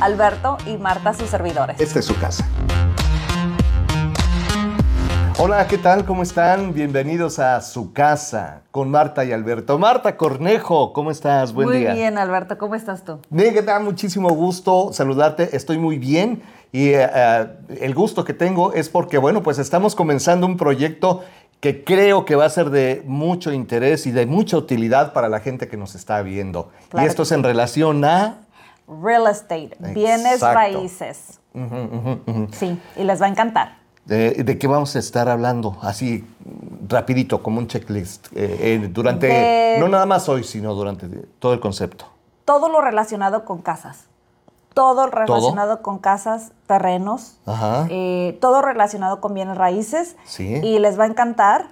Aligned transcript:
Alberto 0.00 0.56
y 0.66 0.78
Marta, 0.78 1.12
sus 1.12 1.28
servidores. 1.28 1.78
Esta 1.78 1.98
es 1.98 2.06
su 2.06 2.18
casa. 2.18 2.46
Hola, 5.38 5.66
¿qué 5.66 5.76
tal? 5.76 6.06
¿Cómo 6.06 6.22
están? 6.22 6.72
Bienvenidos 6.72 7.38
a 7.38 7.60
su 7.60 7.92
casa 7.92 8.62
con 8.70 8.90
Marta 8.90 9.24
y 9.26 9.32
Alberto. 9.32 9.78
Marta 9.78 10.16
Cornejo, 10.16 10.94
¿cómo 10.94 11.10
estás? 11.10 11.52
Buen 11.52 11.68
muy 11.68 11.78
día. 11.78 11.90
Muy 11.90 11.98
bien, 11.98 12.16
Alberto. 12.18 12.56
¿Cómo 12.56 12.74
estás 12.74 13.04
tú? 13.04 13.18
Me 13.28 13.50
da 13.50 13.78
muchísimo 13.78 14.30
gusto 14.30 14.90
saludarte. 14.92 15.54
Estoy 15.54 15.78
muy 15.78 15.98
bien 15.98 16.42
y 16.72 16.94
uh, 16.94 17.48
el 17.80 17.94
gusto 17.94 18.24
que 18.24 18.32
tengo 18.32 18.72
es 18.72 18.88
porque, 18.88 19.18
bueno, 19.18 19.42
pues 19.42 19.58
estamos 19.58 19.94
comenzando 19.94 20.46
un 20.46 20.56
proyecto 20.56 21.24
que 21.60 21.84
creo 21.84 22.24
que 22.24 22.36
va 22.36 22.46
a 22.46 22.50
ser 22.50 22.70
de 22.70 23.02
mucho 23.04 23.52
interés 23.52 24.06
y 24.06 24.12
de 24.12 24.24
mucha 24.24 24.56
utilidad 24.56 25.12
para 25.12 25.28
la 25.28 25.40
gente 25.40 25.68
que 25.68 25.76
nos 25.76 25.94
está 25.94 26.22
viendo. 26.22 26.70
Claro 26.88 27.06
y 27.06 27.08
esto 27.08 27.24
es 27.24 27.32
en 27.32 27.42
relación 27.42 28.02
a... 28.06 28.46
Real 29.02 29.26
estate, 29.28 29.76
bienes 29.94 30.34
Exacto. 30.34 30.54
raíces. 30.58 31.38
Uh 31.54 31.58
-huh, 31.60 31.64
uh 31.90 32.04
-huh, 32.04 32.20
uh 32.26 32.34
-huh. 32.34 32.52
Sí, 32.52 32.80
y 32.96 33.04
les 33.04 33.20
va 33.22 33.26
a 33.26 33.28
encantar. 33.28 33.78
De, 34.04 34.30
de, 34.42 34.58
qué 34.58 34.66
vamos 34.66 34.96
a 34.96 34.98
estar 34.98 35.28
hablando? 35.28 35.76
Así, 35.82 36.26
rapidito, 36.88 37.42
como 37.42 37.58
un 37.58 37.68
checklist, 37.68 38.26
eh, 38.34 38.58
eh, 38.82 38.88
durante, 38.90 39.26
De- 39.28 39.76
no 39.78 39.88
nada 39.88 40.06
más 40.06 40.28
hoy, 40.28 40.42
sino 40.42 40.74
durante 40.74 41.06
todo 41.38 41.52
el 41.52 41.60
concepto. 41.60 42.06
Todo 42.44 42.68
lo 42.68 42.80
relacionado 42.80 43.44
con 43.44 43.62
casas. 43.62 44.06
Todo 44.74 45.06
relacionado 45.06 45.82
con 45.82 45.98
casas, 45.98 46.52
terrenos, 46.66 47.38
Ajá. 47.46 47.86
eh, 47.90 48.38
todo 48.40 48.62
relacionado 48.62 49.20
con 49.20 49.34
bienes 49.34 49.56
raíces. 49.56 50.16
Sí. 50.24 50.54
Y 50.62 50.78
les 50.80 50.98
va 50.98 51.04
a 51.04 51.06
encantar. 51.06 51.66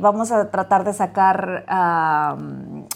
Vamos 0.00 0.32
a 0.32 0.50
tratar 0.50 0.84
de 0.84 0.92
sacar 0.92 1.64
am, 1.68 2.86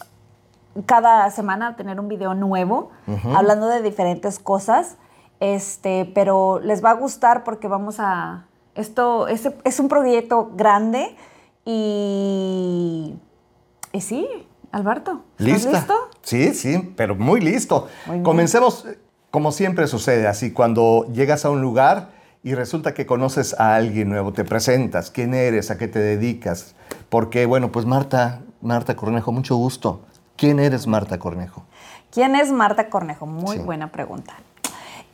cada 0.87 1.31
semana, 1.31 1.77
tener 1.77 2.01
un 2.01 2.09
video 2.09 2.35
nuevo, 2.35 2.91
hablando 3.35 3.69
de 3.69 3.83
diferentes 3.83 4.39
cosas. 4.39 4.97
Este, 5.41 6.11
pero 6.15 6.61
les 6.61 6.85
va 6.85 6.91
a 6.91 6.95
gustar 6.95 7.43
porque 7.45 7.69
vamos 7.69 7.97
a. 7.99 8.47
Esto 8.75 9.27
es, 9.27 9.51
es 9.65 9.81
un 9.81 9.89
proyecto 9.89 10.53
grande 10.55 11.17
y. 11.65 13.17
Y 13.93 14.01
sí, 14.01 14.27
Alberto. 14.71 15.25
¿estás 15.39 15.47
¿Lista? 15.47 15.71
listo? 15.73 15.95
Sí, 16.23 16.55
sí, 16.55 16.95
pero 16.97 17.15
muy 17.17 17.41
listo. 17.41 17.89
Muy. 18.07 18.23
Comencemos, 18.23 18.87
como 19.31 19.53
siempre 19.53 19.87
sucede, 19.87 20.27
así, 20.29 20.53
cuando 20.53 21.07
llegas 21.13 21.45
a 21.45 21.51
un 21.51 21.61
lugar 21.61 22.11
y 22.43 22.55
resulta 22.55 22.95
que 22.95 23.05
conoces 23.07 23.59
a 23.59 23.75
alguien 23.75 24.09
nuevo, 24.09 24.33
te 24.33 24.45
presentas, 24.45 25.11
quién 25.11 25.35
eres, 25.35 25.71
a 25.71 25.79
qué 25.79 25.89
te 25.89 25.99
dedicas. 25.99 26.75
Porque, 27.09 27.47
bueno, 27.47 27.71
pues 27.71 27.85
Marta, 27.85 28.41
Marta 28.61 28.97
Cornejo, 28.97 29.33
mucho 29.33 29.57
gusto. 29.57 30.03
¿Quién 30.43 30.59
eres 30.59 30.89
Marta 30.89 31.21
Cornejo? 31.21 31.63
¿Quién 32.11 32.35
es 32.35 32.51
Marta 32.51 32.91
Cornejo? 32.91 33.27
Muy 33.27 33.59
Sí. 33.59 33.63
buena 33.63 33.93
pregunta. 33.93 34.33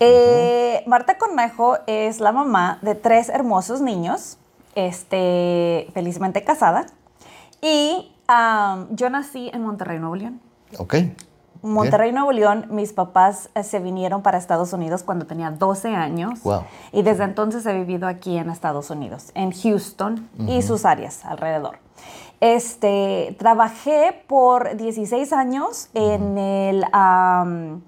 Eh, 0.00 0.82
Marta 0.86 1.18
Cornejo 1.18 1.76
es 1.86 2.18
la 2.18 2.32
mamá 2.32 2.78
de 2.80 2.94
tres 2.94 3.28
hermosos 3.28 3.82
niños, 3.82 4.38
este, 4.74 5.90
felizmente 5.92 6.44
casada. 6.44 6.86
Y 7.60 8.10
yo 8.92 9.10
nací 9.10 9.50
en 9.52 9.64
Monterrey, 9.64 9.98
Nuevo 9.98 10.16
León. 10.16 10.40
Ok. 10.78 10.94
Monterrey, 11.60 12.10
Nuevo 12.10 12.32
León, 12.32 12.64
mis 12.70 12.94
papás 12.94 13.50
eh, 13.54 13.64
se 13.64 13.80
vinieron 13.80 14.22
para 14.22 14.38
Estados 14.38 14.72
Unidos 14.72 15.02
cuando 15.02 15.26
tenía 15.26 15.50
12 15.50 15.94
años. 15.94 16.40
Wow. 16.42 16.62
Y 16.90 17.02
desde 17.02 17.24
entonces 17.24 17.66
he 17.66 17.74
vivido 17.74 18.08
aquí 18.08 18.38
en 18.38 18.48
Estados 18.48 18.88
Unidos, 18.88 19.30
en 19.34 19.52
Houston 19.52 20.26
y 20.46 20.62
sus 20.62 20.86
áreas 20.86 21.26
alrededor. 21.26 21.80
Este, 22.40 23.34
trabajé 23.38 24.22
por 24.26 24.76
16 24.76 25.32
años 25.32 25.88
en 25.94 26.38
el 26.38 26.84
am, 26.92 27.82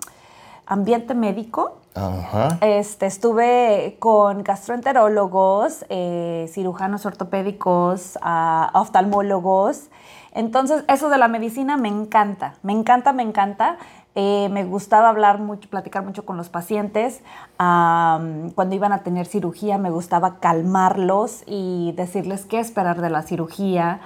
ambiente 0.66 1.14
médico. 1.14 1.76
Ajá. 1.94 2.58
Este, 2.60 3.06
estuve 3.06 3.96
con 3.98 4.42
gastroenterólogos, 4.42 5.84
eh, 5.88 6.48
cirujanos 6.52 7.06
ortopédicos, 7.06 8.18
ah, 8.22 8.70
oftalmólogos. 8.74 9.88
Entonces, 10.32 10.84
eso 10.88 11.08
de 11.10 11.18
la 11.18 11.28
medicina 11.28 11.76
me 11.76 11.88
encanta, 11.88 12.54
me 12.62 12.72
encanta, 12.72 13.12
me 13.12 13.22
encanta. 13.22 13.76
Eh, 14.16 14.48
me 14.50 14.64
gustaba 14.64 15.08
hablar 15.08 15.38
mucho, 15.38 15.70
platicar 15.70 16.04
mucho 16.04 16.24
con 16.24 16.36
los 16.36 16.48
pacientes. 16.48 17.22
Cuando 17.56 18.74
iban 18.74 18.92
a 18.92 19.04
tener 19.04 19.26
cirugía, 19.26 19.78
me 19.78 19.90
gustaba 19.90 20.40
calmarlos 20.40 21.44
y 21.46 21.92
decirles 21.96 22.44
qué 22.44 22.58
esperar 22.58 23.00
de 23.00 23.08
la 23.08 23.22
cirugía, 23.22 24.00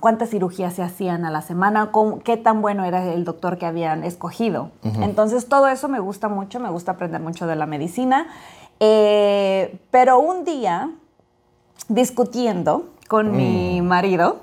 cuántas 0.00 0.30
cirugías 0.30 0.74
se 0.74 0.84
hacían 0.84 1.24
a 1.24 1.30
la 1.30 1.42
semana, 1.42 1.90
cómo- 1.90 2.20
qué 2.20 2.36
tan 2.36 2.62
bueno 2.62 2.84
era 2.84 3.12
el 3.12 3.24
doctor 3.24 3.58
que 3.58 3.66
habían 3.66 4.04
escogido. 4.04 4.70
Entonces, 5.02 5.48
todo 5.48 5.66
eso 5.66 5.88
me 5.88 5.98
gusta 5.98 6.28
mucho, 6.28 6.60
me 6.60 6.70
gusta 6.70 6.92
aprender 6.92 7.20
mucho 7.20 7.48
de 7.48 7.56
la 7.56 7.66
medicina. 7.66 8.28
Eh, 8.78 9.80
pero 9.90 10.20
un 10.20 10.44
día, 10.44 10.90
discutiendo 11.88 12.90
con 13.08 13.36
mi 13.36 13.80
marido, 13.82 14.40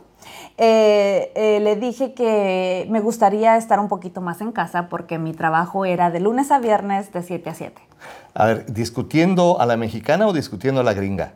eh, 0.58 1.32
eh, 1.36 1.60
le 1.62 1.76
dije 1.76 2.14
que 2.14 2.88
me 2.90 3.02
gustaría 3.02 3.58
estar 3.58 3.80
un 3.80 3.90
poquito 3.90 4.22
más 4.22 4.40
en 4.42 4.52
casa 4.52 4.88
porque 4.88 5.18
mi 5.18 5.34
trabajo 5.34 5.86
era 5.86 6.12
de 6.12 6.20
lunes 6.20 6.52
a 6.52 6.60
viernes 6.60 7.12
de 7.12 7.24
7 7.24 7.50
a 7.50 7.54
7. 7.54 7.82
A 8.34 8.46
ver, 8.46 8.66
¿discutiendo 8.68 9.60
a 9.60 9.66
la 9.66 9.76
mexicana 9.76 10.28
o 10.28 10.34
discutiendo 10.34 10.82
a 10.82 10.84
la 10.84 10.94
gringa? 10.94 11.34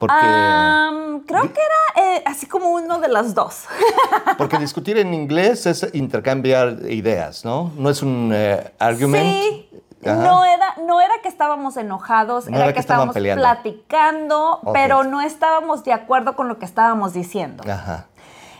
Porque, 0.00 0.14
Am, 0.16 1.20
creo 1.26 1.42
que 1.42 1.60
era 1.60 2.06
eh, 2.06 2.22
así 2.24 2.46
como 2.46 2.70
uno 2.70 3.00
de 3.00 3.08
las 3.08 3.34
dos. 3.34 3.64
porque 4.38 4.56
discutir 4.56 4.96
en 4.96 5.12
inglés 5.12 5.66
es 5.66 5.86
intercambiar 5.92 6.78
ideas, 6.88 7.44
¿no? 7.44 7.70
No 7.76 7.90
es 7.90 8.02
un 8.02 8.30
eh, 8.32 8.72
argument. 8.78 9.26
Sí. 9.26 9.68
Ajá. 10.06 10.14
No 10.14 10.44
era, 10.46 10.74
no 10.86 11.00
era 11.02 11.12
que 11.22 11.28
estábamos 11.28 11.76
enojados, 11.76 12.48
No 12.48 12.56
era, 12.56 12.72
que, 12.72 12.80
estábamos 12.80 13.12
peleando. 13.12 13.42
platicando, 13.42 14.60
pero 14.72 15.04
no 15.04 15.20
estábamos 15.20 15.84
de 15.84 15.92
acuerdo 15.92 16.36
con 16.36 16.48
lo 16.48 16.58
que 16.58 16.64
estábamos 16.64 17.12
diciendo. 17.12 17.62
Ajá. 17.70 18.06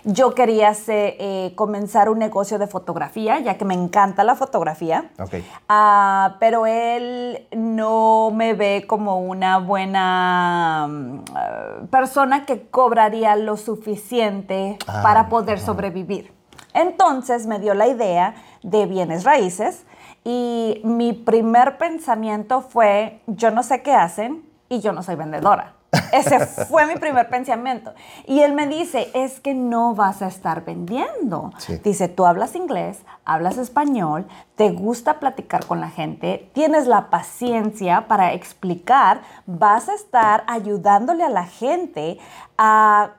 Yo 0.05 0.35
quería 0.35 0.71
hacer, 0.71 1.17
eh, 1.19 1.53
comenzar 1.57 2.09
un 2.09 2.19
negocio 2.19 2.59
de 2.59 2.67
fotografía, 2.67 3.39
ya 3.41 3.59
que 3.59 3.65
me 3.65 3.75
encanta 3.75 4.25
la 4.25 4.35
fotografía. 4.35 5.11
Ok. 5.19 5.35
Ah, 5.69 6.37
pero 6.41 6.67
él 6.67 7.47
no 7.53 8.31
me 8.33 8.55
ve 8.55 8.85
como 8.87 9.21
una 9.21 9.59
buena 9.59 10.87
mm, 10.89 11.15
eh, 11.19 11.87
persona 11.91 12.47
que 12.47 12.69
cobraría 12.69 13.37
lo 13.37 13.57
suficiente 13.57 14.79
Ah, 14.87 15.01
para 15.03 15.29
poder 15.29 15.59
sobrevivir. 15.61 16.33
Entonces 16.75 17.47
me 17.47 17.59
dio 17.59 17.75
la 17.75 17.87
idea 17.87 18.35
de 18.63 18.87
bienes 18.87 19.25
raíces 19.25 19.85
y 20.25 20.81
mi 20.85 21.13
primer 21.13 21.79
pensamiento 21.79 22.61
fue, 22.63 23.21
yo 23.27 23.51
no 23.51 23.63
sé 23.63 23.83
qué 23.83 23.93
hacen 23.95 24.45
y 24.69 24.81
yo 24.81 24.93
no 24.93 25.03
soy 25.03 25.17
vendedora. 25.17 25.75
Ese 26.13 26.39
fue 26.47 26.87
mi 26.87 26.97
primer 26.97 27.29
pensamiento. 27.29 27.93
Y 28.27 28.41
él 28.41 28.53
me 28.53 28.67
dice, 28.67 29.11
es 29.15 29.41
que 29.41 29.55
no 29.55 29.95
vas 29.95 30.23
a 30.23 30.29
estar 30.29 30.65
vendiendo. 30.65 31.53
Sí. 31.59 31.79
Dice, 31.79 32.09
tú 32.09 32.27
hablas 32.27 32.55
inglés, 32.55 33.03
hablas 33.25 33.59
español, 33.59 34.27
te 34.55 34.71
gusta 34.71 35.19
platicar 35.19 35.67
con 35.67 35.81
la 35.81 35.91
gente, 35.91 36.51
tienes 36.53 36.87
la 36.87 37.11
paciencia 37.11 38.07
para 38.07 38.33
explicar, 38.33 39.23
vas 39.47 39.89
a 39.89 39.95
estar 39.95 40.45
ayudándole 40.47 41.25
a 41.25 41.31
la 41.31 41.47
gente 41.47 42.19
a, 42.57 43.13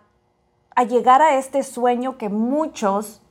a 0.75 0.83
llegar 0.83 1.21
a 1.21 1.35
este 1.35 1.63
sueño 1.63 2.17
que 2.17 2.29
muchos 2.29 3.21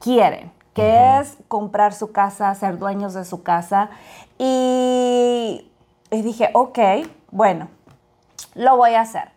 quieren, 0.00 0.52
que 0.72 1.18
es 1.18 1.36
comprar 1.48 1.92
su 1.92 2.12
casa, 2.12 2.54
ser 2.54 2.78
dueños 2.78 3.12
de 3.14 3.24
su 3.24 3.42
casa. 3.42 3.90
Y, 4.38 5.70
y 6.10 6.22
dije, 6.22 6.50
ok, 6.54 6.78
bueno, 7.30 7.68
lo 8.54 8.76
voy 8.76 8.94
a 8.94 9.02
hacer. 9.02 9.30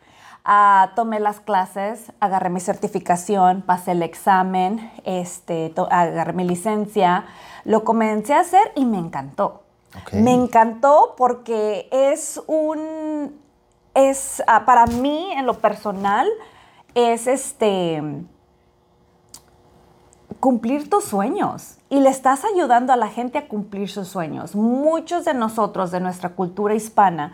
Ah, 0.44 0.92
tomé 0.96 1.20
las 1.20 1.40
clases, 1.40 2.12
agarré 2.20 2.50
mi 2.50 2.60
certificación, 2.60 3.62
pasé 3.62 3.92
el 3.92 4.02
examen, 4.02 4.92
este, 5.06 5.72
agarré 5.92 6.34
mi 6.34 6.46
licencia, 6.46 7.26
lo 7.64 7.84
comencé 7.84 8.34
a 8.34 8.40
hacer 8.40 8.72
y 8.76 8.86
me 8.86 8.98
encantó. 8.98 9.64
Me 10.14 10.34
encantó 10.34 11.16
porque 11.18 11.90
es 11.92 12.42
un, 12.48 13.40
es, 13.94 14.42
ah, 14.48 14.66
para 14.66 14.86
mí 14.88 15.32
en 15.34 15.46
lo 15.46 15.60
personal, 15.60 16.28
es 16.96 17.28
este, 17.28 18.02
cumplir 20.40 20.90
tus 20.90 21.04
sueños 21.04 21.78
y 21.90 22.00
le 22.00 22.10
estás 22.10 22.44
ayudando 22.46 22.94
a 22.94 22.96
la 22.96 23.10
gente 23.10 23.38
a 23.38 23.48
cumplir 23.48 23.90
sus 23.90 24.08
sueños. 24.08 24.56
Muchos 24.56 25.26
de 25.26 25.34
nosotros, 25.34 25.92
de 25.92 26.00
nuestra 26.00 26.30
cultura 26.30 26.74
hispana, 26.74 27.34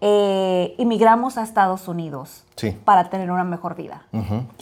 eh, 0.00 0.74
inmigramos 0.78 1.38
a 1.38 1.42
Estados 1.42 1.88
Unidos 1.88 2.44
Sí. 2.56 2.72
para 2.84 3.10
tener 3.10 3.30
una 3.30 3.44
mejor 3.44 3.74
vida. 3.74 4.06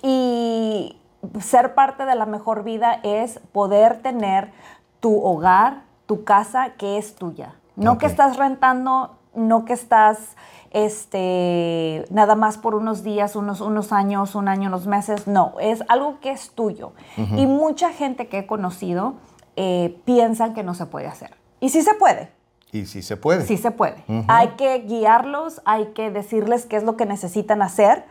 Y 0.02 0.96
ser 1.40 1.74
parte 1.74 2.04
de 2.04 2.14
la 2.14 2.26
mejor 2.26 2.64
vida 2.64 3.00
es 3.02 3.40
poder 3.52 4.02
tener 4.02 4.52
tu 5.00 5.20
hogar, 5.22 5.82
tu 6.06 6.24
casa 6.24 6.70
que 6.78 6.98
es 6.98 7.14
tuya. 7.16 7.54
No 7.76 7.98
que 7.98 8.06
estás 8.06 8.36
rentando, 8.36 9.16
no 9.34 9.64
que 9.64 9.72
estás 9.72 10.36
este, 10.72 12.04
nada 12.10 12.34
más 12.34 12.58
por 12.58 12.74
unos 12.74 13.02
días, 13.02 13.36
unos, 13.36 13.60
unos 13.60 13.92
años, 13.92 14.34
un 14.34 14.48
año, 14.48 14.68
unos 14.68 14.86
meses. 14.86 15.26
No, 15.26 15.54
es 15.60 15.82
algo 15.88 16.18
que 16.20 16.30
es 16.30 16.50
tuyo. 16.52 16.92
Y 17.16 17.46
mucha 17.46 17.90
gente 17.92 18.28
que 18.28 18.38
he 18.40 18.46
conocido 18.46 19.14
eh, 19.56 20.00
piensan 20.04 20.54
que 20.54 20.62
no 20.62 20.74
se 20.74 20.86
puede 20.86 21.06
hacer. 21.06 21.34
Y 21.60 21.68
sí 21.70 21.82
se 21.82 21.94
puede. 21.94 22.32
Y 22.72 22.86
sí 22.86 23.02
se 23.02 23.16
puede. 23.18 23.46
Sí 23.46 23.58
se 23.58 23.70
puede. 23.70 24.02
Hay 24.28 24.48
que 24.56 24.78
guiarlos, 24.80 25.60
hay 25.66 25.92
que 25.94 26.10
decirles 26.10 26.64
qué 26.64 26.76
es 26.76 26.82
lo 26.82 26.96
que 26.96 27.04
necesitan 27.04 27.60
hacer, 27.60 28.04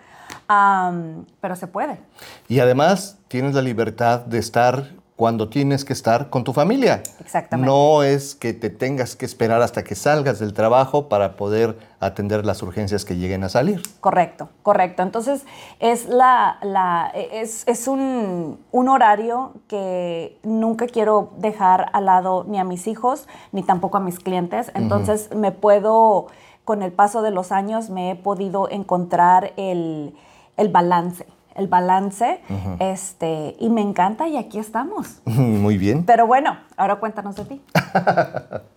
pero 0.48 1.56
se 1.56 1.66
puede. 1.68 2.00
Y 2.48 2.60
además 2.60 3.18
tienes 3.28 3.56
la 3.56 3.64
libertad 3.64 4.22
de 4.22 4.38
estar 4.38 4.92
cuando 5.22 5.50
tienes 5.50 5.86
que 5.86 5.94
estar 5.94 6.32
con 6.32 6.44
tu 6.44 6.52
familia. 6.52 7.04
Exactamente. 7.20 7.70
No 7.70 8.02
es 8.02 8.34
que 8.34 8.54
te 8.54 8.72
tengas 8.72 9.16
que 9.16 9.28
esperar 9.28 9.62
hasta 9.62 9.84
que 9.84 9.94
salgas 9.94 10.40
del 10.40 10.52
trabajo 10.52 11.10
para 11.10 11.36
poder 11.36 11.78
atender 12.00 12.44
las 12.44 12.64
urgencias 12.64 13.06
que 13.06 13.16
lleguen 13.16 13.44
a 13.44 13.50
salir. 13.50 13.84
Correcto, 14.00 14.50
correcto. 14.64 15.04
Entonces 15.04 15.46
es 15.80 16.10
la, 16.10 16.58
la 16.64 17.12
es, 17.14 17.68
es 17.68 17.88
un, 17.88 18.62
un 18.72 18.90
horario 18.90 19.54
que 19.68 20.40
nunca 20.42 20.88
quiero 20.88 21.34
dejar 21.38 21.92
al 21.94 22.06
lado 22.06 22.44
ni 22.48 22.58
a 22.58 22.64
mis 22.64 22.88
hijos 22.88 23.28
ni 23.52 23.62
tampoco 23.62 23.98
a 23.98 24.00
mis 24.00 24.18
clientes. 24.18 24.72
Entonces 24.74 25.30
me 25.36 25.52
puedo, 25.52 26.30
con 26.66 26.82
el 26.82 26.92
paso 26.92 27.22
de 27.22 27.30
los 27.30 27.52
años, 27.52 27.92
me 27.92 28.10
he 28.10 28.16
podido 28.16 28.72
encontrar 28.72 29.54
el, 29.56 30.16
el 30.58 30.70
balance. 30.70 31.28
El 31.56 31.68
balance, 31.68 32.42
este, 32.80 33.56
y 33.60 33.70
me 33.70 33.82
encanta 33.82 34.28
y 34.28 34.38
aquí 34.38 34.60
estamos. 34.60 35.22
Muy 35.26 35.78
bien. 35.78 36.06
Pero 36.06 36.28
bueno, 36.28 36.58
ahora 36.78 36.98
cuéntanos 36.98 37.36
de 37.36 37.46
ti. 37.46 37.62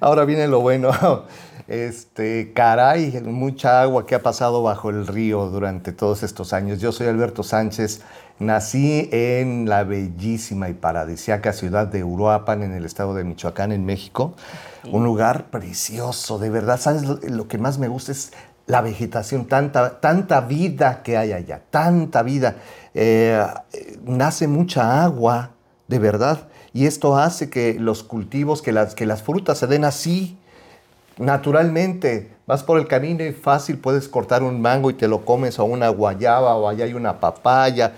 Ahora 0.00 0.24
viene 0.24 0.46
lo 0.48 0.60
bueno. 0.60 0.90
Este, 1.68 2.52
caray, 2.52 3.20
mucha 3.24 3.82
agua 3.82 4.06
que 4.06 4.14
ha 4.14 4.22
pasado 4.22 4.62
bajo 4.62 4.88
el 4.88 5.04
río 5.04 5.46
durante 5.46 5.90
todos 5.90 6.22
estos 6.22 6.52
años. 6.52 6.80
Yo 6.80 6.92
soy 6.92 7.08
Alberto 7.08 7.42
Sánchez, 7.42 8.02
nací 8.38 9.08
en 9.10 9.68
la 9.68 9.82
bellísima 9.82 10.68
y 10.68 10.74
paradisiaca 10.74 11.52
ciudad 11.52 11.88
de 11.88 12.04
Uruapan, 12.04 12.62
en 12.62 12.72
el 12.72 12.84
estado 12.84 13.14
de 13.14 13.24
Michoacán, 13.24 13.72
en 13.72 13.84
México. 13.84 14.36
Un 14.92 15.02
lugar 15.02 15.46
precioso, 15.46 16.38
de 16.38 16.50
verdad. 16.50 16.78
¿Sabes 16.78 17.02
lo, 17.02 17.18
lo 17.28 17.48
que 17.48 17.58
más 17.58 17.78
me 17.78 17.88
gusta 17.88 18.12
es 18.12 18.32
la 18.66 18.80
vegetación, 18.80 19.46
tanta, 19.46 20.00
tanta 20.00 20.40
vida 20.40 21.02
que 21.02 21.16
hay 21.16 21.32
allá, 21.32 21.62
tanta 21.70 22.22
vida. 22.22 22.56
Eh, 22.94 23.44
nace 24.04 24.48
mucha 24.48 25.04
agua, 25.04 25.50
de 25.88 25.98
verdad, 25.98 26.48
y 26.72 26.86
esto 26.86 27.16
hace 27.16 27.48
que 27.48 27.74
los 27.74 28.02
cultivos, 28.02 28.60
que 28.62 28.72
las, 28.72 28.94
que 28.94 29.06
las 29.06 29.22
frutas 29.22 29.58
se 29.58 29.66
den 29.66 29.84
así, 29.84 30.38
naturalmente. 31.16 32.32
Vas 32.46 32.62
por 32.62 32.78
el 32.78 32.86
camino 32.86 33.24
y 33.24 33.32
fácil 33.32 33.78
puedes 33.78 34.08
cortar 34.08 34.42
un 34.42 34.60
mango 34.60 34.90
y 34.90 34.94
te 34.94 35.08
lo 35.08 35.24
comes 35.24 35.58
o 35.58 35.64
una 35.64 35.88
guayaba 35.88 36.54
o 36.54 36.68
allá 36.68 36.84
hay 36.84 36.94
una 36.94 37.18
papaya. 37.18 37.92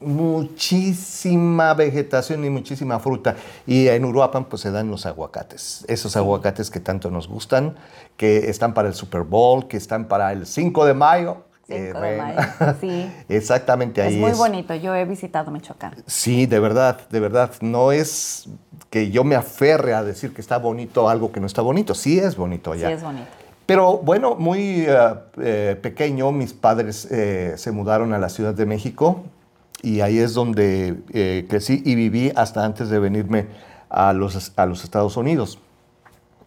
Muchísima 0.00 1.74
vegetación 1.74 2.44
y 2.44 2.50
muchísima 2.50 2.98
fruta. 3.00 3.36
Y 3.66 3.88
en 3.88 4.04
Uruapan 4.04 4.44
pues 4.46 4.62
se 4.62 4.70
dan 4.70 4.90
los 4.90 5.06
aguacates. 5.06 5.84
Esos 5.88 6.16
aguacates 6.16 6.70
que 6.70 6.80
tanto 6.80 7.10
nos 7.10 7.28
gustan, 7.28 7.76
que 8.16 8.50
están 8.50 8.74
para 8.74 8.88
el 8.88 8.94
Super 8.94 9.22
Bowl, 9.22 9.68
que 9.68 9.76
están 9.76 10.06
para 10.06 10.32
el 10.32 10.46
5 10.46 10.84
de 10.86 10.94
mayo. 10.94 11.44
5 11.66 11.78
Eh, 11.78 11.82
de 11.82 11.92
bueno, 11.92 12.22
mayo, 12.24 12.74
sí. 12.80 13.12
Exactamente 13.28 14.02
ahí 14.02 14.14
es 14.14 14.20
muy 14.20 14.32
bonito, 14.32 14.74
yo 14.74 14.94
he 14.94 15.04
visitado 15.04 15.50
Michoacán. 15.50 15.94
Sí, 16.06 16.46
de 16.46 16.58
verdad, 16.58 17.08
de 17.10 17.20
verdad. 17.20 17.50
No 17.60 17.92
es 17.92 18.48
que 18.90 19.10
yo 19.10 19.22
me 19.22 19.36
aferre 19.36 19.94
a 19.94 20.02
decir 20.02 20.32
que 20.34 20.40
está 20.40 20.58
bonito 20.58 21.08
algo 21.08 21.30
que 21.30 21.40
no 21.40 21.46
está 21.46 21.62
bonito. 21.62 21.94
Sí 21.94 22.18
es 22.18 22.36
bonito 22.36 22.72
allá. 22.72 22.88
Sí, 22.88 22.94
es 22.94 23.02
bonito. 23.02 23.26
Pero 23.66 23.98
bueno, 23.98 24.34
muy 24.34 24.84
eh, 25.38 25.78
pequeño, 25.80 26.32
mis 26.32 26.52
padres 26.52 27.06
eh, 27.10 27.52
se 27.56 27.70
mudaron 27.70 28.12
a 28.12 28.18
la 28.18 28.28
Ciudad 28.28 28.52
de 28.54 28.66
México 28.66 29.22
y 29.82 30.00
ahí 30.00 30.18
es 30.18 30.34
donde 30.34 30.96
eh, 31.12 31.46
crecí 31.48 31.82
y 31.84 31.94
viví 31.94 32.32
hasta 32.36 32.64
antes 32.64 32.88
de 32.90 32.98
venirme 32.98 33.46
a 33.88 34.12
los, 34.12 34.52
a 34.56 34.66
los 34.66 34.84
Estados 34.84 35.16
Unidos. 35.16 35.58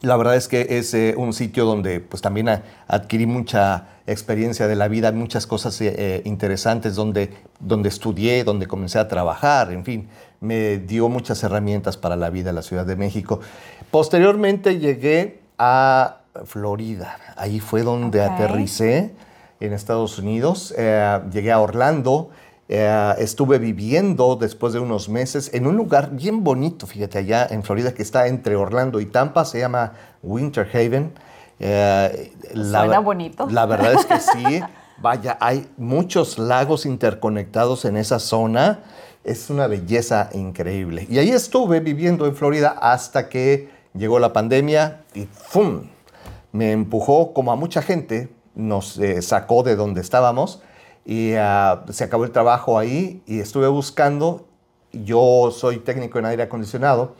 La 0.01 0.17
verdad 0.17 0.35
es 0.35 0.47
que 0.49 0.67
es 0.69 0.93
eh, 0.93 1.15
un 1.17 1.31
sitio 1.33 1.63
donde 1.65 1.99
pues 2.01 2.21
también 2.21 2.49
a- 2.49 2.61
adquirí 2.87 3.25
mucha 3.25 3.87
experiencia 4.05 4.67
de 4.67 4.75
la 4.75 4.89
vida, 4.89 5.11
muchas 5.13 5.47
cosas 5.47 5.79
eh, 5.79 6.21
interesantes, 6.25 6.95
donde, 6.95 7.29
donde 7.59 7.87
estudié, 7.87 8.43
donde 8.43 8.67
comencé 8.67 8.99
a 8.99 9.07
trabajar, 9.07 9.71
en 9.71 9.85
fin, 9.85 10.09
me 10.41 10.77
dio 10.77 11.07
muchas 11.07 11.41
herramientas 11.43 11.95
para 11.95 12.17
la 12.17 12.29
vida 12.29 12.49
en 12.49 12.55
la 12.55 12.63
Ciudad 12.63 12.85
de 12.85 12.97
México. 12.97 13.39
Posteriormente 13.91 14.77
llegué 14.77 15.39
a 15.57 16.17
Florida, 16.45 17.17
ahí 17.37 17.61
fue 17.61 17.83
donde 17.83 18.19
Ok. 18.19 18.31
aterricé 18.31 19.11
en 19.61 19.71
Estados 19.71 20.19
Unidos, 20.19 20.73
Eh, 20.77 21.19
llegué 21.31 21.53
a 21.53 21.61
Orlando, 21.61 22.29
eh, 22.69 23.15
estuve 23.17 23.59
viviendo 23.59 24.35
después 24.35 24.73
de 24.73 24.79
unos 24.79 25.09
meses 25.09 25.51
en 25.53 25.67
un 25.67 25.75
lugar 25.75 26.11
bien 26.11 26.43
bonito, 26.43 26.87
fíjate, 26.87 27.19
allá 27.19 27.45
en 27.49 27.63
Florida, 27.63 27.93
que 27.93 28.01
está 28.01 28.27
entre 28.27 28.55
Orlando 28.55 29.01
y 29.01 29.05
Tampa, 29.05 29.45
se 29.45 29.59
llama 29.59 29.93
Winter 30.21 30.67
Haven. 30.73 31.13
Eh, 31.59 32.33
Suena 32.53 32.99
bonito. 32.99 33.47
La 33.49 33.65
verdad 33.65 33.93
es 33.93 34.05
que 34.05 34.19
sí. 34.19 34.61
Vaya, 35.01 35.37
hay 35.41 35.67
muchos 35.77 36.37
lagos 36.37 36.85
interconectados 36.85 37.83
en 37.83 37.97
esa 37.97 38.19
zona. 38.19 38.79
Es 39.23 39.49
una 39.49 39.67
belleza 39.67 40.29
increíble. 40.33 41.05
Y 41.09 41.17
ahí 41.17 41.29
estuve 41.29 41.79
viviendo 41.81 42.25
en 42.25 42.35
Florida 42.35 42.77
hasta 42.79 43.27
que 43.27 43.69
llegó 43.93 44.19
la 44.19 44.31
pandemia 44.31 45.01
y 45.13 45.25
¡fum! 45.25 45.83
Me 46.53 46.71
empujó, 46.71 47.33
como 47.33 47.51
a 47.51 47.55
mucha 47.55 47.81
gente, 47.81 48.29
nos 48.55 48.97
eh, 48.97 49.21
sacó 49.21 49.63
de 49.63 49.75
donde 49.75 50.01
estábamos 50.01 50.61
y 51.05 51.33
ah, 51.33 51.83
se 51.89 52.03
acabó 52.03 52.23
el 52.25 52.31
trabajo 52.31 52.77
ahí 52.77 53.21
y 53.25 53.39
estuve 53.39 53.67
buscando. 53.67 54.47
Yo 54.91 55.49
soy 55.51 55.79
técnico 55.79 56.19
en 56.19 56.25
aire 56.25 56.43
acondicionado. 56.43 57.15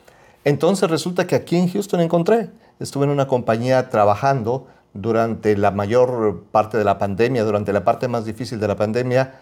Entonces 0.45 0.89
resulta 0.89 1.27
que 1.27 1.35
aquí 1.35 1.57
en 1.57 1.71
Houston 1.71 2.01
encontré. 2.01 2.50
Estuve 2.80 3.06
en 3.06 3.12
una 3.12 3.27
compañía 3.27 3.89
trabajando 3.89 4.68
durante 4.94 5.57
la 5.57 5.71
mayor 5.71 6.44
parte 6.51 6.77
de 6.77 6.83
la 6.83 6.97
pandemia, 6.97 7.44
durante 7.44 7.74
la 7.74 7.83
parte 7.83 8.07
más 8.07 8.25
difícil 8.25 8.59
de 8.59 8.68
la 8.68 8.75
pandemia, 8.75 9.35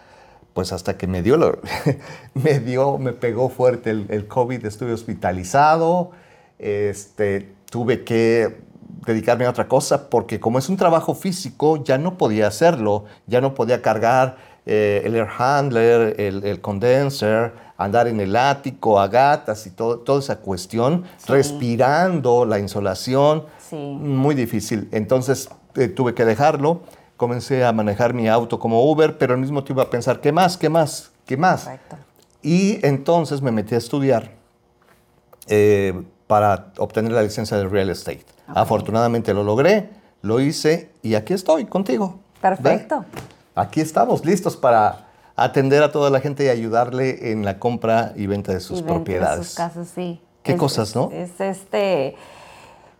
pues 0.54 0.72
hasta 0.72 0.96
que 0.96 1.06
me 1.06 1.22
dio, 1.22 1.36
me 2.34 2.58
dio, 2.60 2.98
me 2.98 3.12
pegó 3.12 3.48
fuerte 3.48 3.90
el, 3.90 4.06
el 4.08 4.26
COVID, 4.26 4.64
estuve 4.64 4.92
hospitalizado, 4.92 6.12
este, 6.58 7.54
tuve 7.70 8.04
que 8.04 8.60
dedicarme 9.06 9.46
a 9.46 9.50
otra 9.50 9.68
cosa 9.68 10.08
porque 10.08 10.38
como 10.40 10.58
es 10.58 10.68
un 10.68 10.76
trabajo 10.76 11.14
físico 11.14 11.82
ya 11.82 11.98
no 11.98 12.16
podía 12.18 12.46
hacerlo, 12.46 13.04
ya 13.26 13.40
no 13.40 13.54
podía 13.54 13.82
cargar 13.82 14.36
eh, 14.64 15.02
el 15.04 15.16
air 15.16 15.26
handler, 15.38 16.14
el, 16.20 16.44
el 16.44 16.60
condenser, 16.60 17.52
andar 17.76 18.06
en 18.06 18.20
el 18.20 18.36
ático 18.36 19.00
a 19.00 19.08
gatas 19.08 19.66
y 19.66 19.70
todo, 19.70 19.98
toda 19.98 20.20
esa 20.20 20.36
cuestión, 20.38 21.02
Sí. 21.18 21.32
respirando 21.32 22.44
la 22.44 22.58
insolación, 22.60 23.44
Sí. 23.68 23.76
muy 23.76 24.34
difícil. 24.36 24.88
Entonces 24.92 25.48
eh, 25.74 25.88
tuve 25.88 26.14
que 26.14 26.24
dejarlo, 26.24 26.82
comencé 27.16 27.64
a 27.64 27.72
manejar 27.72 28.14
mi 28.14 28.28
auto 28.28 28.58
como 28.60 28.84
Uber, 28.90 29.18
pero 29.18 29.34
al 29.34 29.40
mismo 29.40 29.64
tiempo 29.64 29.80
a 29.82 29.90
pensar, 29.90 30.20
¿qué 30.20 30.30
más? 30.30 30.56
¿Qué 30.56 30.68
más? 30.68 31.10
¿Qué 31.26 31.36
más? 31.36 31.64
Correcto. 31.64 31.96
Y 32.42 32.84
entonces 32.86 33.42
me 33.42 33.50
metí 33.52 33.74
a 33.74 33.78
estudiar 33.78 34.30
eh, 35.48 36.02
para 36.26 36.72
obtener 36.78 37.12
la 37.12 37.22
licencia 37.22 37.56
de 37.56 37.66
real 37.68 37.90
estate. 37.90 38.24
Afortunadamente 38.54 39.32
lo 39.34 39.42
logré, 39.44 39.90
lo 40.22 40.40
hice 40.40 40.90
y 41.02 41.14
aquí 41.14 41.32
estoy 41.32 41.64
contigo. 41.66 42.20
Perfecto. 42.40 43.00
¿Ve? 43.12 43.20
Aquí 43.54 43.80
estamos 43.80 44.24
listos 44.24 44.56
para 44.56 45.08
atender 45.36 45.82
a 45.82 45.92
toda 45.92 46.10
la 46.10 46.20
gente 46.20 46.44
y 46.44 46.48
ayudarle 46.48 47.32
en 47.32 47.44
la 47.44 47.58
compra 47.58 48.12
y 48.16 48.26
venta 48.26 48.52
de 48.52 48.60
sus 48.60 48.78
Y 48.78 48.82
venta 48.82 48.92
de 48.92 48.94
propiedades. 48.98 49.46
sus 49.48 49.56
casas, 49.56 49.88
sí. 49.94 50.20
Qué 50.42 50.56
cosas, 50.56 50.94
¿no? 50.96 51.10
Es 51.12 51.40
este. 51.40 52.16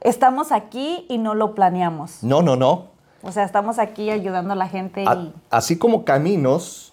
Estamos 0.00 0.52
aquí 0.52 1.06
y 1.08 1.18
no 1.18 1.34
lo 1.34 1.54
planeamos. 1.54 2.22
No, 2.22 2.42
no, 2.42 2.56
no. 2.56 2.86
O 3.22 3.30
sea, 3.32 3.44
estamos 3.44 3.78
aquí 3.78 4.10
ayudando 4.10 4.52
a 4.52 4.56
la 4.56 4.68
gente 4.68 5.04
A- 5.06 5.14
y. 5.14 5.34
así 5.50 5.78
como 5.78 6.04
caminos, 6.04 6.92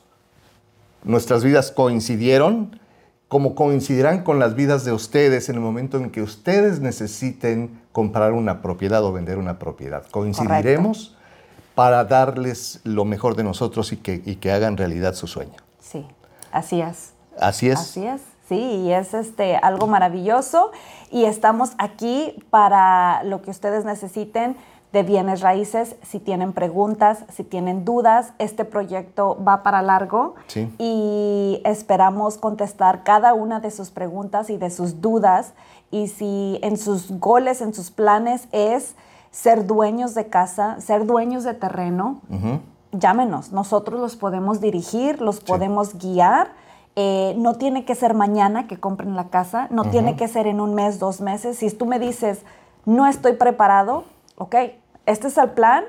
nuestras 1.04 1.44
vidas 1.44 1.72
coincidieron, 1.72 2.80
como 3.30 3.54
coincidirán 3.54 4.24
con 4.24 4.40
las 4.40 4.56
vidas 4.56 4.84
de 4.84 4.92
ustedes 4.92 5.50
en 5.50 5.56
el 5.56 5.62
momento 5.62 5.98
en 5.98 6.10
que 6.10 6.24
ustedes 6.24 6.82
necesiten 6.82 7.80
comprar 7.92 8.34
una 8.34 8.62
propiedad 8.62 9.04
o 9.06 9.14
vender 9.14 9.38
una 9.38 9.60
propiedad. 9.60 10.04
Coincidiremos 10.10 11.16
para 11.76 12.04
darles 12.04 12.82
lo 12.84 13.06
mejor 13.06 13.36
de 13.36 13.44
nosotros 13.44 13.94
y 13.94 13.98
que, 13.98 14.22
y 14.26 14.38
que 14.38 14.52
hagan 14.52 14.78
realidad 14.78 15.14
su 15.14 15.28
sueño. 15.28 15.54
Sí, 15.80 16.08
así 16.52 16.82
es. 16.82 17.14
Así 17.40 17.70
es. 17.70 17.80
Así 17.80 18.06
es, 18.06 18.22
sí, 18.50 18.56
y 18.56 18.92
es 18.92 19.14
este, 19.14 19.56
algo 19.58 19.86
maravilloso 19.86 20.72
y 21.12 21.26
estamos 21.26 21.74
aquí 21.78 22.44
para 22.50 23.24
lo 23.24 23.44
que 23.44 23.52
ustedes 23.52 23.86
necesiten 23.86 24.58
de 24.92 25.04
bienes 25.04 25.42
raíces, 25.42 25.96
si 26.02 26.20
tienen 26.20 26.52
preguntas, 26.52 27.24
si 27.32 27.44
tienen 27.44 27.86
dudas, 27.86 28.34
este 28.40 28.66
proyecto 28.66 29.38
va 29.48 29.62
para 29.62 29.84
largo 29.84 30.34
Sí. 30.48 30.74
y 30.80 31.62
esperamos 31.64 32.38
contestar 32.38 33.04
cada 33.04 33.34
una 33.36 33.60
de 33.60 33.70
sus 33.70 33.92
preguntas 33.92 34.50
y 34.50 34.58
de 34.58 34.72
sus 34.72 35.00
dudas. 35.00 35.54
Y 35.92 36.08
si 36.08 36.60
en 36.64 36.78
sus 36.78 37.12
goles, 37.20 37.62
en 37.62 37.74
sus 37.76 37.92
planes 37.92 38.48
es 38.52 38.96
ser 39.30 39.68
dueños 39.68 40.16
de 40.16 40.28
casa, 40.28 40.82
ser 40.82 41.06
dueños 41.06 41.44
de 41.44 41.54
terreno, 41.54 42.22
llámenos, 42.92 43.52
nosotros 43.52 44.00
los 44.00 44.16
podemos 44.16 44.60
dirigir, 44.60 45.22
los 45.22 45.40
podemos 45.40 46.00
guiar. 46.00 46.48
Eh, 46.96 47.36
no 47.38 47.54
tiene 47.56 47.86
que 47.86 47.94
ser 47.96 48.16
mañana 48.16 48.66
que 48.68 48.80
compren 48.80 49.16
la 49.16 49.26
casa, 49.30 49.68
no 49.70 49.86
tiene 49.86 50.16
que 50.16 50.28
ser 50.28 50.48
en 50.48 50.60
un 50.60 50.74
mes, 50.74 50.98
dos 51.00 51.22
meses. 51.22 51.58
Si 51.58 51.70
tú 51.72 51.86
me 51.86 52.00
dices, 52.00 52.42
no 52.86 53.06
estoy 53.06 53.34
preparado, 53.34 54.04
ok, 54.40 54.56
este 55.06 55.28
es 55.28 55.38
el 55.38 55.52
plan 55.52 55.86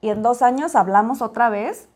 y 0.00 0.08
en 0.08 0.22
dos 0.22 0.42
años 0.42 0.74
hablamos 0.74 1.22
otra 1.22 1.48
vez. 1.48 1.88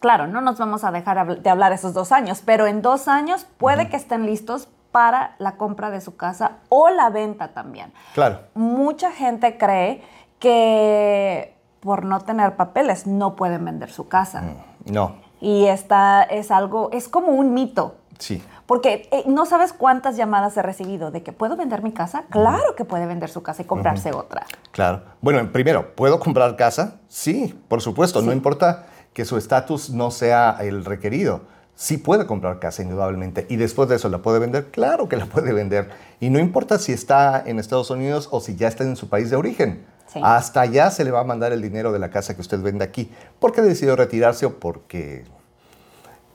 Claro, 0.00 0.26
no 0.26 0.42
nos 0.42 0.58
vamos 0.58 0.84
a 0.84 0.90
dejar 0.90 1.40
de 1.40 1.50
hablar 1.50 1.72
esos 1.72 1.94
dos 1.94 2.12
años, 2.12 2.42
pero 2.44 2.66
en 2.66 2.82
dos 2.82 3.08
años 3.08 3.46
puede 3.56 3.88
que 3.88 3.96
estén 3.96 4.26
listos 4.26 4.68
para 4.92 5.34
la 5.38 5.56
compra 5.56 5.90
de 5.90 6.00
su 6.02 6.16
casa 6.16 6.58
o 6.68 6.90
la 6.90 7.08
venta 7.08 7.48
también. 7.48 7.92
Claro. 8.12 8.40
Mucha 8.54 9.12
gente 9.12 9.56
cree 9.56 10.02
que 10.38 11.56
por 11.80 12.04
no 12.04 12.20
tener 12.20 12.56
papeles 12.56 13.06
no 13.06 13.36
pueden 13.36 13.64
vender 13.64 13.90
su 13.90 14.08
casa. 14.08 14.42
Mm, 14.42 14.92
no. 14.92 15.29
Y 15.40 15.66
esta 15.66 16.22
es 16.22 16.50
algo, 16.50 16.90
es 16.92 17.08
como 17.08 17.28
un 17.28 17.54
mito. 17.54 17.96
Sí. 18.18 18.42
Porque 18.66 19.08
eh, 19.10 19.24
no 19.26 19.46
sabes 19.46 19.72
cuántas 19.72 20.16
llamadas 20.16 20.56
he 20.56 20.62
recibido 20.62 21.10
de 21.10 21.22
que 21.22 21.32
puedo 21.32 21.56
vender 21.56 21.82
mi 21.82 21.92
casa. 21.92 22.24
Claro 22.30 22.76
que 22.76 22.84
puede 22.84 23.06
vender 23.06 23.30
su 23.30 23.42
casa 23.42 23.62
y 23.62 23.64
comprarse 23.64 24.12
otra. 24.12 24.46
Claro. 24.70 25.02
Bueno, 25.20 25.50
primero, 25.50 25.96
¿puedo 25.96 26.20
comprar 26.20 26.54
casa? 26.54 27.00
Sí, 27.08 27.58
por 27.66 27.80
supuesto. 27.80 28.22
No 28.22 28.32
importa 28.32 28.86
que 29.12 29.24
su 29.24 29.36
estatus 29.36 29.90
no 29.90 30.10
sea 30.10 30.56
el 30.60 30.84
requerido. 30.84 31.40
Sí 31.74 31.96
puede 31.96 32.26
comprar 32.26 32.60
casa, 32.60 32.82
indudablemente. 32.82 33.46
Y 33.48 33.56
después 33.56 33.88
de 33.88 33.96
eso, 33.96 34.08
¿la 34.08 34.18
puede 34.18 34.38
vender? 34.38 34.70
Claro 34.70 35.08
que 35.08 35.16
la 35.16 35.26
puede 35.26 35.52
vender. 35.52 35.90
Y 36.20 36.30
no 36.30 36.38
importa 36.38 36.78
si 36.78 36.92
está 36.92 37.42
en 37.44 37.58
Estados 37.58 37.90
Unidos 37.90 38.28
o 38.30 38.40
si 38.40 38.54
ya 38.54 38.68
está 38.68 38.84
en 38.84 38.96
su 38.96 39.08
país 39.08 39.30
de 39.30 39.36
origen. 39.36 39.84
Hasta 40.22 40.62
allá 40.62 40.90
se 40.90 41.04
le 41.04 41.10
va 41.10 41.20
a 41.20 41.24
mandar 41.24 41.52
el 41.52 41.62
dinero 41.62 41.92
de 41.92 41.98
la 41.98 42.10
casa 42.10 42.34
que 42.34 42.40
usted 42.40 42.60
vende 42.60 42.84
aquí. 42.84 43.10
¿Por 43.38 43.52
qué 43.52 43.62
decidió 43.62 43.96
retirarse 43.96 44.46
o 44.46 44.58
porque 44.58 45.24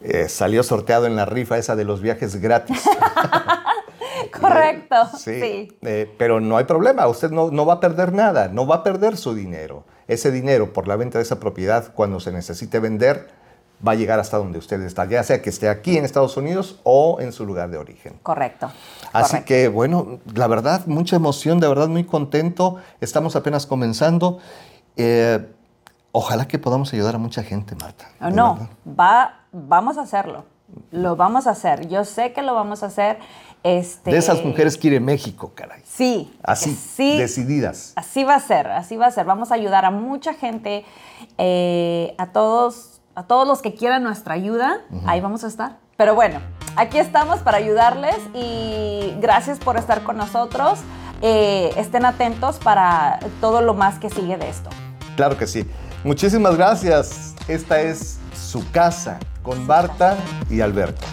eh, 0.01 0.29
salió 0.29 0.63
sorteado 0.63 1.05
en 1.05 1.15
la 1.15 1.25
rifa 1.25 1.57
esa 1.57 1.75
de 1.75 1.83
los 1.83 2.01
viajes 2.01 2.35
gratis? 2.37 2.81
Correcto, 4.39 4.95
sí. 5.17 5.77
Eh, 5.81 6.13
pero 6.17 6.39
no 6.39 6.57
hay 6.57 6.65
problema, 6.65 7.07
usted 7.07 7.31
no, 7.31 7.51
no 7.51 7.65
va 7.65 7.75
a 7.75 7.79
perder 7.79 8.13
nada, 8.13 8.47
no 8.47 8.67
va 8.67 8.77
a 8.77 8.83
perder 8.83 9.17
su 9.17 9.33
dinero. 9.33 9.85
Ese 10.07 10.31
dinero 10.31 10.73
por 10.73 10.87
la 10.87 10.95
venta 10.95 11.17
de 11.17 11.23
esa 11.23 11.39
propiedad, 11.39 11.93
cuando 11.93 12.19
se 12.19 12.31
necesite 12.31 12.79
vender, 12.79 13.27
va 13.85 13.93
a 13.93 13.95
llegar 13.95 14.19
hasta 14.19 14.37
donde 14.37 14.57
usted 14.57 14.81
está, 14.81 15.05
ya 15.05 15.23
sea 15.23 15.41
que 15.41 15.49
esté 15.49 15.69
aquí 15.69 15.97
en 15.97 16.05
Estados 16.05 16.37
Unidos 16.37 16.79
o 16.83 17.17
en 17.19 17.31
su 17.31 17.45
lugar 17.45 17.69
de 17.69 17.77
origen. 17.77 18.19
Correcto. 18.23 18.71
Así 19.13 19.41
que, 19.41 19.67
bueno, 19.67 20.19
la 20.33 20.47
verdad, 20.47 20.85
mucha 20.87 21.15
emoción, 21.15 21.59
de 21.59 21.67
verdad, 21.67 21.87
muy 21.87 22.03
contento. 22.03 22.77
Estamos 23.01 23.35
apenas 23.35 23.65
comenzando. 23.65 24.39
Eh, 24.97 25.45
ojalá 26.11 26.47
que 26.47 26.59
podamos 26.59 26.93
ayudar 26.93 27.15
a 27.15 27.17
mucha 27.17 27.43
gente, 27.43 27.75
Marta. 27.75 28.09
No, 28.31 28.69
va, 28.87 29.41
vamos 29.51 29.97
a 29.97 30.01
hacerlo. 30.01 30.45
Lo 30.91 31.15
vamos 31.15 31.47
a 31.47 31.51
hacer. 31.51 31.87
Yo 31.87 32.03
sé 32.05 32.33
que 32.33 32.41
lo 32.41 32.53
vamos 32.53 32.83
a 32.83 32.87
hacer. 32.87 33.19
Este, 33.63 34.11
de 34.11 34.17
esas 34.17 34.43
mujeres 34.43 34.77
quiere 34.77 34.99
México, 34.99 35.51
caray. 35.55 35.81
Sí. 35.85 36.31
Así, 36.43 36.75
sí, 36.75 37.17
decididas. 37.17 37.93
Así 37.95 38.23
va 38.23 38.35
a 38.35 38.39
ser, 38.39 38.67
así 38.67 38.95
va 38.95 39.07
a 39.07 39.11
ser. 39.11 39.25
Vamos 39.25 39.51
a 39.51 39.55
ayudar 39.55 39.85
a 39.85 39.91
mucha 39.91 40.33
gente, 40.33 40.85
eh, 41.37 42.13
a 42.17 42.27
todos 42.27 42.94
a 43.15 43.23
todos 43.23 43.47
los 43.47 43.61
que 43.61 43.73
quieran 43.73 44.03
nuestra 44.03 44.33
ayuda, 44.33 44.81
ahí 45.05 45.21
vamos 45.21 45.43
a 45.43 45.47
estar. 45.47 45.77
Pero 45.97 46.13
bueno, 46.13 46.39
aquí 46.75 46.97
estamos 46.97 47.39
para 47.39 47.57
ayudarles 47.57 48.17
y 48.33 49.13
gracias 49.21 49.59
por 49.59 49.77
estar 49.77 50.03
con 50.03 50.17
nosotros. 50.17 50.79
Eh, 51.21 51.73
estén 51.77 52.05
atentos 52.05 52.57
para 52.57 53.19
todo 53.39 53.61
lo 53.61 53.73
más 53.73 53.97
que 53.99 54.09
sigue 54.09 54.37
de 54.37 54.49
esto. 54.49 54.69
Claro 55.15 55.37
que 55.37 55.47
sí. 55.47 55.65
Muchísimas 56.03 56.57
gracias. 56.57 57.33
Esta 57.47 57.79
es 57.79 58.19
su 58.35 58.69
casa 58.71 59.19
con 59.41 59.65
Marta 59.65 60.17
y 60.49 60.59
Alberto. 60.59 61.05